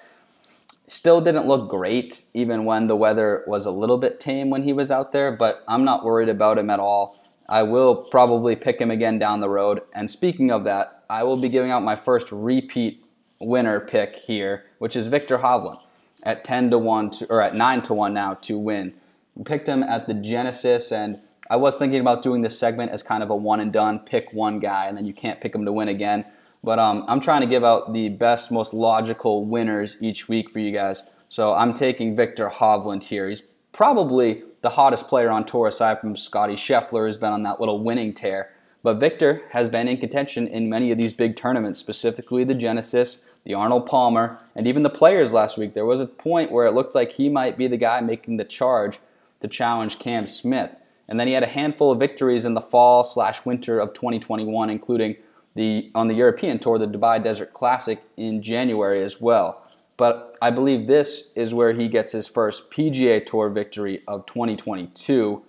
Still 0.86 1.20
didn't 1.20 1.48
look 1.48 1.68
great, 1.68 2.26
even 2.36 2.66
when 2.66 2.86
the 2.86 2.96
weather 2.96 3.44
was 3.48 3.66
a 3.66 3.72
little 3.72 3.98
bit 3.98 4.20
tame 4.20 4.52
when 4.52 4.62
he 4.62 4.72
was 4.72 4.92
out 4.92 5.12
there, 5.12 5.32
but 5.32 5.64
I'm 5.68 5.84
not 5.84 6.06
worried 6.06 6.30
about 6.30 6.60
him 6.60 6.70
at 6.70 6.80
all. 6.80 7.20
I 7.50 7.64
will 7.64 7.96
probably 7.96 8.56
pick 8.56 8.80
him 8.80 8.92
again 8.92 9.18
down 9.18 9.40
the 9.40 9.50
road. 9.50 9.82
And 9.96 10.12
speaking 10.12 10.52
of 10.52 10.64
that, 10.66 11.06
I 11.10 11.24
will 11.24 11.38
be 11.38 11.50
giving 11.50 11.72
out 11.72 11.82
my 11.82 11.96
first 11.96 12.32
repeat 12.32 13.04
winner 13.40 13.80
pick 13.80 14.18
here, 14.18 14.66
which 14.78 14.96
is 14.96 15.08
Viktor 15.08 15.40
Hovland 15.40 15.84
at 16.24 16.44
10 16.44 16.72
to 16.72 16.78
1 16.78 17.10
to, 17.12 17.26
or 17.30 17.42
at 17.42 17.56
9 17.56 17.82
to 17.84 17.94
1 17.94 18.14
now 18.14 18.34
to 18.36 18.58
win. 18.58 18.94
We 19.36 19.44
picked 19.44 19.68
him 19.68 19.84
at 19.84 20.08
the 20.08 20.14
Genesis 20.14 20.92
and 20.92 21.20
I 21.50 21.58
was 21.58 21.76
thinking 21.76 22.00
about 22.00 22.22
doing 22.22 22.42
this 22.42 22.58
segment 22.58 22.92
as 22.92 23.04
kind 23.04 23.22
of 23.22 23.30
a 23.30 23.36
one 23.36 23.60
and 23.60 23.72
done, 23.72 24.00
pick 24.00 24.32
one 24.34 24.60
guy 24.60 24.88
and 24.88 24.98
then 24.98 25.06
you 25.06 25.14
can't 25.14 25.42
pick 25.42 25.54
him 25.54 25.66
to 25.66 25.72
win 25.72 25.90
again. 25.90 26.26
But 26.64 26.80
um, 26.80 27.04
I'm 27.08 27.20
trying 27.20 27.42
to 27.42 27.48
give 27.48 27.64
out 27.64 27.94
the 27.94 28.10
best, 28.10 28.52
most 28.52 28.74
logical 28.74 29.44
winners 29.46 30.02
each 30.02 30.30
week 30.30 30.50
for 30.50 30.60
you 30.60 30.72
guys. 30.72 31.12
So 31.28 31.54
I'm 31.54 31.74
taking 31.74 32.16
Viktor 32.16 32.50
Hovland 32.50 33.04
here. 33.04 33.28
He's 33.28 33.42
probably 33.74 34.44
the 34.62 34.70
hottest 34.70 35.10
player 35.10 35.30
on 35.30 35.46
tour 35.46 35.68
aside 35.68 36.00
from 36.00 36.16
Scotty 36.16 36.54
Scheffler, 36.54 37.06
who's 37.06 37.18
been 37.18 37.34
on 37.34 37.44
that 37.44 37.60
little 37.60 37.84
winning 37.84 38.14
tear. 38.14 38.52
But 38.82 39.00
Viktor 39.00 39.42
has 39.52 39.70
been 39.70 39.88
in 39.88 39.98
contention 39.98 40.48
in 40.48 40.70
many 40.70 40.92
of 40.92 40.98
these 40.98 41.14
big 41.14 41.36
tournaments, 41.36 41.80
specifically 41.80 42.44
the 42.44 42.56
Genesis, 42.56 43.26
the 43.46 43.54
Arnold 43.54 43.86
Palmer, 43.86 44.40
and 44.56 44.68
even 44.68 44.84
the 44.84 44.90
Players 44.90 45.34
last 45.34 45.58
week. 45.58 45.74
There 45.74 45.86
was 45.86 46.00
a 46.00 46.06
point 46.06 46.52
where 46.52 46.66
it 46.66 46.74
looked 46.74 46.96
like 46.96 47.14
he 47.14 47.30
might 47.30 47.58
be 47.58 47.68
the 47.68 47.78
guy 47.78 48.00
making 48.00 48.38
the 48.38 48.46
charge 48.46 49.00
to 49.42 49.48
challenge 49.48 50.00
Cam 50.00 50.26
Smith. 50.26 50.76
And 51.08 51.20
then 51.20 51.28
he 51.28 51.34
had 51.34 51.44
a 51.44 51.48
handful 51.48 51.92
of 51.92 52.00
victories 52.00 52.46
in 52.46 52.54
the 52.54 52.62
fall 52.62 53.04
slash 53.04 53.46
winter 53.46 53.80
of 53.80 53.94
2021, 53.94 54.70
including 54.70 55.18
the 55.56 55.92
on 55.94 56.08
the 56.08 56.16
European 56.16 56.60
Tour, 56.60 56.80
the 56.80 56.88
Dubai 56.88 57.22
Desert 57.22 57.54
Classic 57.54 58.00
in 58.18 58.42
January 58.42 59.04
as 59.04 59.22
well. 59.22 59.62
But 59.98 60.36
I 60.42 60.50
believe 60.50 60.88
this 60.88 61.32
is 61.36 61.54
where 61.54 61.74
he 61.74 61.88
gets 61.88 62.14
his 62.14 62.26
first 62.26 62.72
PGA 62.72 63.24
Tour 63.24 63.50
victory 63.50 64.02
of 64.08 64.26
2022. 64.26 65.44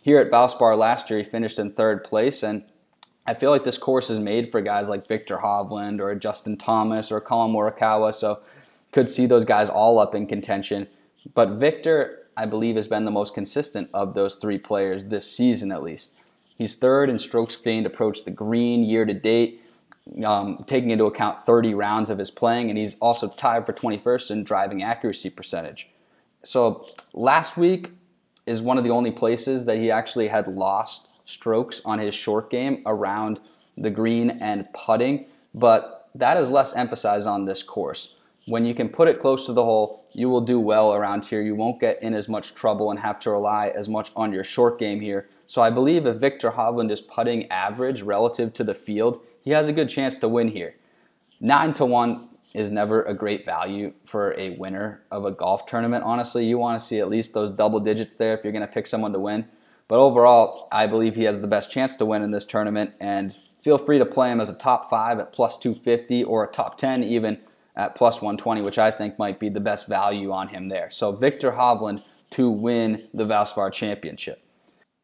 Here 0.00 0.18
at 0.18 0.30
Valspar 0.30 0.76
last 0.78 1.10
year, 1.10 1.18
he 1.18 1.24
finished 1.24 1.58
in 1.58 1.72
third 1.72 2.02
place, 2.02 2.42
and 2.42 2.64
I 3.26 3.34
feel 3.34 3.50
like 3.50 3.64
this 3.64 3.78
course 3.78 4.10
is 4.10 4.18
made 4.18 4.50
for 4.50 4.60
guys 4.60 4.88
like 4.88 5.06
Viktor 5.06 5.38
Hovland 5.38 6.00
or 6.00 6.14
Justin 6.14 6.56
Thomas 6.56 7.12
or 7.12 7.20
Collin 7.20 7.52
Morikawa, 7.52 8.12
so 8.12 8.40
could 8.90 9.08
see 9.08 9.26
those 9.26 9.44
guys 9.44 9.70
all 9.70 9.98
up 9.98 10.14
in 10.14 10.26
contention. 10.26 10.88
But 11.34 11.50
Viktor, 11.50 12.26
I 12.36 12.46
believe, 12.46 12.76
has 12.76 12.88
been 12.88 13.04
the 13.04 13.10
most 13.10 13.32
consistent 13.32 13.90
of 13.94 14.14
those 14.14 14.36
three 14.36 14.58
players 14.58 15.06
this 15.06 15.30
season 15.30 15.70
at 15.70 15.82
least. 15.82 16.16
He's 16.58 16.74
third 16.74 17.08
in 17.08 17.18
strokes 17.18 17.56
gained 17.56 17.86
approach 17.86 18.24
the 18.24 18.30
green 18.30 18.82
year 18.82 19.04
to 19.04 19.14
date, 19.14 19.62
um, 20.24 20.64
taking 20.66 20.90
into 20.90 21.04
account 21.04 21.38
30 21.38 21.74
rounds 21.74 22.10
of 22.10 22.18
his 22.18 22.30
playing, 22.30 22.70
and 22.70 22.78
he's 22.78 22.98
also 22.98 23.28
tied 23.28 23.66
for 23.66 23.72
21st 23.72 24.30
in 24.32 24.44
driving 24.44 24.82
accuracy 24.82 25.30
percentage. 25.30 25.88
So 26.42 26.88
last 27.14 27.56
week 27.56 27.92
is 28.46 28.60
one 28.60 28.78
of 28.78 28.84
the 28.84 28.90
only 28.90 29.12
places 29.12 29.64
that 29.66 29.78
he 29.78 29.92
actually 29.92 30.28
had 30.28 30.48
lost 30.48 31.11
strokes 31.32 31.80
on 31.84 31.98
his 31.98 32.14
short 32.14 32.50
game 32.50 32.82
around 32.86 33.40
the 33.76 33.90
green 33.90 34.30
and 34.30 34.70
putting, 34.72 35.26
but 35.54 36.08
that 36.14 36.36
is 36.36 36.50
less 36.50 36.74
emphasized 36.74 37.26
on 37.26 37.44
this 37.46 37.62
course. 37.62 38.16
When 38.46 38.64
you 38.64 38.74
can 38.74 38.88
put 38.88 39.08
it 39.08 39.20
close 39.20 39.46
to 39.46 39.52
the 39.52 39.64
hole, 39.64 40.04
you 40.12 40.28
will 40.28 40.40
do 40.40 40.58
well 40.58 40.92
around 40.92 41.24
here. 41.24 41.40
You 41.40 41.54
won't 41.54 41.80
get 41.80 42.02
in 42.02 42.12
as 42.12 42.28
much 42.28 42.54
trouble 42.54 42.90
and 42.90 42.98
have 43.00 43.18
to 43.20 43.30
rely 43.30 43.68
as 43.68 43.88
much 43.88 44.10
on 44.16 44.32
your 44.32 44.44
short 44.44 44.78
game 44.78 45.00
here. 45.00 45.28
So 45.46 45.62
I 45.62 45.70
believe 45.70 46.06
if 46.06 46.16
Viktor 46.16 46.52
Hovland 46.52 46.90
is 46.90 47.00
putting 47.00 47.50
average 47.50 48.02
relative 48.02 48.52
to 48.54 48.64
the 48.64 48.74
field, 48.74 49.22
he 49.42 49.52
has 49.52 49.68
a 49.68 49.72
good 49.72 49.88
chance 49.88 50.18
to 50.18 50.28
win 50.28 50.48
here. 50.48 50.74
9 51.40 51.72
to 51.74 51.86
1 51.86 52.28
is 52.54 52.70
never 52.70 53.02
a 53.04 53.14
great 53.14 53.46
value 53.46 53.92
for 54.04 54.34
a 54.38 54.50
winner 54.50 55.02
of 55.10 55.24
a 55.24 55.30
golf 55.30 55.66
tournament. 55.66 56.04
Honestly, 56.04 56.44
you 56.44 56.58
want 56.58 56.80
to 56.80 56.86
see 56.86 56.98
at 57.00 57.08
least 57.08 57.32
those 57.32 57.50
double 57.50 57.80
digits 57.80 58.14
there 58.14 58.34
if 58.36 58.44
you're 58.44 58.52
going 58.52 58.66
to 58.66 58.72
pick 58.72 58.86
someone 58.86 59.12
to 59.12 59.18
win. 59.18 59.46
But 59.92 60.00
overall, 60.00 60.68
I 60.72 60.86
believe 60.86 61.16
he 61.16 61.24
has 61.24 61.40
the 61.40 61.46
best 61.46 61.70
chance 61.70 61.96
to 61.96 62.06
win 62.06 62.22
in 62.22 62.30
this 62.30 62.46
tournament, 62.46 62.94
and 62.98 63.36
feel 63.60 63.76
free 63.76 63.98
to 63.98 64.06
play 64.06 64.30
him 64.30 64.40
as 64.40 64.48
a 64.48 64.56
top 64.56 64.88
five 64.88 65.18
at 65.18 65.34
plus 65.34 65.58
250 65.58 66.24
or 66.24 66.44
a 66.44 66.50
top 66.50 66.78
10 66.78 67.04
even 67.04 67.42
at 67.76 67.94
plus 67.94 68.22
120, 68.22 68.62
which 68.62 68.78
I 68.78 68.90
think 68.90 69.18
might 69.18 69.38
be 69.38 69.50
the 69.50 69.60
best 69.60 69.86
value 69.88 70.32
on 70.32 70.48
him 70.48 70.70
there. 70.70 70.88
So 70.88 71.12
Viktor 71.12 71.52
Hovland 71.52 72.08
to 72.30 72.48
win 72.48 73.06
the 73.12 73.26
Valspar 73.26 73.70
Championship. 73.70 74.42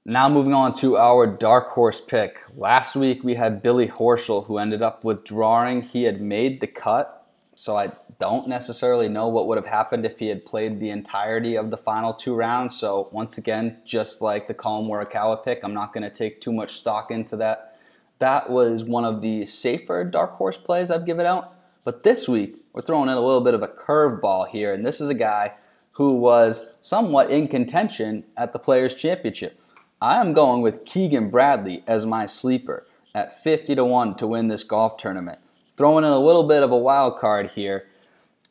Now 0.07 0.27
moving 0.27 0.55
on 0.55 0.73
to 0.77 0.97
our 0.97 1.27
dark 1.27 1.69
horse 1.69 2.01
pick. 2.01 2.39
Last 2.57 2.97
week 2.97 3.23
we 3.23 3.35
had 3.35 3.63
Billy 3.63 3.89
Horschel 3.89 4.47
who 4.47 4.57
ended 4.57 4.81
up 4.81 5.05
withdrawing. 5.05 5.83
He 5.83 6.05
had 6.05 6.23
made 6.23 6.63
the 6.63 6.67
cut, 6.67 7.18
so 7.59 7.77
I 7.77 7.91
don't 8.21 8.47
necessarily 8.47 9.09
know 9.09 9.27
what 9.27 9.49
would 9.49 9.59
have 9.59 9.67
happened 9.67 10.07
if 10.07 10.21
he 10.21 10.29
had 10.29 10.47
played 10.47 10.79
the 10.79 10.91
entirety 10.91 11.57
of 11.57 11.73
the 11.73 11.77
final 11.77 12.15
two 12.15 12.37
rounds. 12.37 12.79
So 12.79 13.09
once 13.11 13.37
again, 13.37 13.79
just 13.85 14.23
like 14.23 14.47
the 14.47 14.55
Collin 14.55 14.89
Morikawa 14.89 15.45
pick, 15.45 15.65
I'm 15.65 15.75
not 15.75 15.93
going 15.93 16.05
to 16.05 16.11
take 16.11 16.41
too 16.41 16.53
much 16.53 16.75
stock 16.75 17.11
into 17.11 17.37
that. 17.39 17.77
That 18.21 18.49
was 18.49 18.85
one 18.85 19.05
of 19.05 19.23
the 19.23 19.45
safer 19.45 20.05
dark 20.05 20.35
horse 20.35 20.57
plays 20.57 20.89
I've 20.89 21.05
given 21.05 21.27
out. 21.27 21.53
But 21.83 22.05
this 22.05 22.29
week, 22.29 22.59
we're 22.73 22.83
throwing 22.83 23.09
in 23.09 23.17
a 23.17 23.21
little 23.21 23.41
bit 23.41 23.55
of 23.55 23.63
a 23.65 23.69
curveball 23.69 24.47
here, 24.51 24.73
and 24.73 24.87
this 24.87 25.01
is 25.01 25.09
a 25.11 25.15
guy 25.15 25.55
who 25.95 26.15
was 26.15 26.75
somewhat 26.81 27.29
in 27.29 27.49
contention 27.49 28.23
at 28.37 28.53
the 28.53 28.61
Players' 28.61 28.95
Championship. 28.95 29.61
I 30.01 30.21
am 30.21 30.33
going 30.33 30.63
with 30.63 30.85
Keegan 30.85 31.29
Bradley 31.29 31.83
as 31.89 32.07
my 32.07 32.25
sleeper 32.25 32.87
at 33.17 33.37
50 33.37 33.75
to 33.75 33.85
1 33.85 34.15
to 34.19 34.29
win 34.29 34.47
this 34.47 34.63
golf 34.63 34.97
tournament. 34.97 35.41
Throwing 35.79 36.05
in 36.05 36.11
a 36.11 36.19
little 36.19 36.43
bit 36.43 36.65
of 36.65 36.73
a 36.73 36.77
wild 36.77 37.19
card 37.19 37.53
here. 37.53 37.87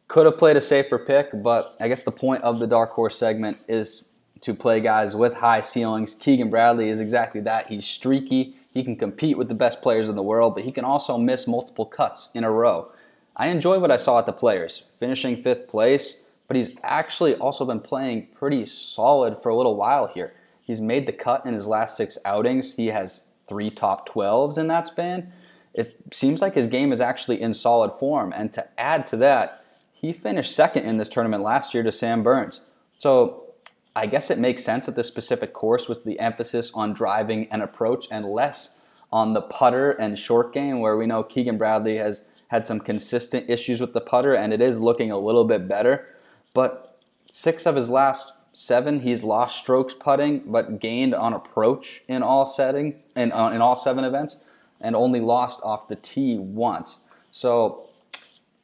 Could 0.07 0.25
have 0.25 0.37
played 0.37 0.55
a 0.55 0.61
safer 0.61 0.97
pick, 0.97 1.29
but 1.33 1.75
I 1.77 1.89
guess 1.89 2.05
the 2.05 2.11
point 2.11 2.41
of 2.41 2.59
the 2.59 2.67
dark 2.67 2.91
horse 2.91 3.17
segment 3.17 3.57
is 3.67 4.07
to 4.39 4.53
play 4.53 4.79
guys 4.79 5.13
with 5.13 5.33
high 5.33 5.59
ceilings. 5.59 6.13
Keegan 6.13 6.49
Bradley 6.49 6.87
is 6.87 7.01
exactly 7.01 7.41
that. 7.41 7.67
He's 7.67 7.85
streaky. 7.85 8.55
He 8.73 8.81
can 8.81 8.95
compete 8.95 9.37
with 9.37 9.49
the 9.49 9.55
best 9.55 9.81
players 9.81 10.07
in 10.07 10.15
the 10.15 10.23
world, 10.23 10.55
but 10.55 10.63
he 10.63 10.71
can 10.71 10.85
also 10.85 11.17
miss 11.17 11.47
multiple 11.47 11.85
cuts 11.85 12.29
in 12.33 12.45
a 12.45 12.51
row. 12.51 12.93
I 13.35 13.47
enjoy 13.47 13.77
what 13.79 13.91
I 13.91 13.97
saw 13.97 14.19
at 14.19 14.25
the 14.25 14.31
players, 14.31 14.85
finishing 14.97 15.35
fifth 15.35 15.67
place, 15.67 16.23
but 16.47 16.55
he's 16.55 16.77
actually 16.81 17.35
also 17.35 17.65
been 17.65 17.81
playing 17.81 18.29
pretty 18.35 18.65
solid 18.65 19.37
for 19.37 19.49
a 19.49 19.55
little 19.57 19.75
while 19.75 20.07
here. 20.07 20.33
He's 20.61 20.79
made 20.79 21.05
the 21.05 21.11
cut 21.11 21.45
in 21.45 21.53
his 21.53 21.67
last 21.67 21.97
six 21.97 22.17
outings. 22.23 22.75
He 22.75 22.87
has 22.87 23.25
three 23.49 23.69
top 23.69 24.07
12s 24.07 24.57
in 24.57 24.67
that 24.67 24.85
span. 24.85 25.33
It 25.77 25.95
seems 26.11 26.41
like 26.41 26.55
his 26.55 26.67
game 26.67 26.91
is 26.91 26.99
actually 26.99 27.41
in 27.41 27.53
solid 27.53 27.91
form. 27.91 28.33
And 28.35 28.51
to 28.53 28.67
add 28.79 29.05
to 29.07 29.17
that, 29.17 29.63
he 29.93 30.13
finished 30.13 30.55
second 30.55 30.85
in 30.85 30.97
this 30.97 31.09
tournament 31.09 31.43
last 31.43 31.73
year 31.73 31.83
to 31.83 31.91
Sam 31.91 32.23
Burns. 32.23 32.69
So 32.97 33.53
I 33.95 34.05
guess 34.05 34.29
it 34.29 34.37
makes 34.37 34.63
sense 34.63 34.85
that 34.85 34.95
this 34.95 35.07
specific 35.07 35.53
course 35.53 35.87
with 35.87 36.03
the 36.03 36.19
emphasis 36.19 36.71
on 36.73 36.93
driving 36.93 37.47
and 37.51 37.61
approach 37.61 38.07
and 38.11 38.25
less 38.25 38.83
on 39.11 39.33
the 39.33 39.41
putter 39.41 39.91
and 39.91 40.19
short 40.19 40.53
game, 40.53 40.79
where 40.79 40.97
we 40.97 41.05
know 41.05 41.23
Keegan 41.23 41.57
Bradley 41.57 41.97
has 41.97 42.23
had 42.49 42.67
some 42.67 42.79
consistent 42.79 43.49
issues 43.49 43.81
with 43.81 43.93
the 43.93 44.01
putter 44.01 44.33
and 44.33 44.53
it 44.53 44.61
is 44.61 44.79
looking 44.79 45.11
a 45.11 45.17
little 45.17 45.45
bit 45.45 45.67
better. 45.67 46.07
But 46.53 46.99
six 47.29 47.65
of 47.65 47.75
his 47.75 47.89
last 47.89 48.33
seven, 48.53 49.01
he's 49.01 49.23
lost 49.23 49.57
strokes 49.57 49.93
putting, 49.93 50.39
but 50.45 50.79
gained 50.79 51.13
on 51.13 51.33
approach 51.33 52.03
in 52.07 52.23
all 52.23 52.45
settings 52.45 53.03
in, 53.15 53.31
uh, 53.31 53.49
in 53.49 53.61
all 53.61 53.75
seven 53.75 54.03
events, 54.03 54.43
and 54.81 54.95
only 54.95 55.19
lost 55.19 55.59
off 55.63 55.87
the 55.87 55.95
tee 55.95 56.37
once. 56.37 56.99
So 57.31 57.89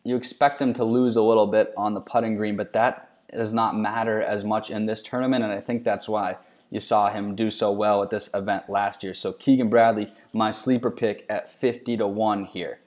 you 0.03 0.15
expect 0.15 0.61
him 0.61 0.73
to 0.73 0.83
lose 0.83 1.15
a 1.15 1.21
little 1.21 1.47
bit 1.47 1.73
on 1.77 1.93
the 1.93 2.01
putting 2.01 2.35
green, 2.35 2.55
but 2.55 2.73
that 2.73 3.09
does 3.31 3.53
not 3.53 3.75
matter 3.75 4.21
as 4.21 4.43
much 4.43 4.69
in 4.69 4.85
this 4.85 5.01
tournament, 5.01 5.43
and 5.43 5.51
I 5.51 5.59
think 5.59 5.83
that's 5.83 6.07
why 6.07 6.37
you 6.69 6.79
saw 6.79 7.09
him 7.09 7.35
do 7.35 7.49
so 7.51 7.71
well 7.71 8.01
at 8.01 8.09
this 8.09 8.33
event 8.33 8.69
last 8.69 9.03
year. 9.03 9.13
So 9.13 9.31
Keegan 9.31 9.69
Bradley, 9.69 10.11
my 10.33 10.51
sleeper 10.51 10.89
pick 10.91 11.25
at 11.29 11.51
50 11.51 11.97
to 11.97 12.07
1 12.07 12.45
here. 12.45 12.79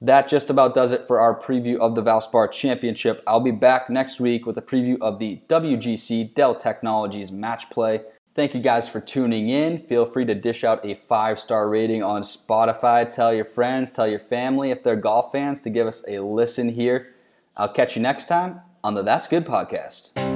That 0.00 0.28
just 0.28 0.50
about 0.50 0.74
does 0.74 0.92
it 0.92 1.08
for 1.08 1.18
our 1.18 1.36
preview 1.38 1.78
of 1.78 1.96
the 1.96 2.02
Valspar 2.02 2.52
Championship. 2.52 3.22
I'll 3.26 3.40
be 3.40 3.50
back 3.50 3.90
next 3.90 4.20
week 4.20 4.46
with 4.46 4.56
a 4.56 4.62
preview 4.62 4.96
of 5.00 5.18
the 5.18 5.40
WGC 5.48 6.34
Dell 6.34 6.54
Technologies 6.54 7.32
match 7.32 7.68
play. 7.70 8.02
Thank 8.38 8.54
you 8.54 8.60
guys 8.60 8.88
for 8.88 9.00
tuning 9.00 9.48
in. 9.48 9.80
Feel 9.80 10.06
free 10.06 10.24
to 10.24 10.32
dish 10.32 10.62
out 10.62 10.86
a 10.86 10.94
five 10.94 11.40
star 11.40 11.68
rating 11.68 12.04
on 12.04 12.22
Spotify. 12.22 13.10
Tell 13.10 13.34
your 13.34 13.44
friends, 13.44 13.90
tell 13.90 14.06
your 14.06 14.20
family 14.20 14.70
if 14.70 14.84
they're 14.84 14.94
golf 14.94 15.32
fans 15.32 15.60
to 15.62 15.70
give 15.70 15.88
us 15.88 16.08
a 16.08 16.20
listen 16.20 16.68
here. 16.68 17.16
I'll 17.56 17.68
catch 17.68 17.96
you 17.96 18.02
next 18.02 18.26
time 18.26 18.60
on 18.84 18.94
the 18.94 19.02
That's 19.02 19.26
Good 19.26 19.44
podcast. 19.44 20.27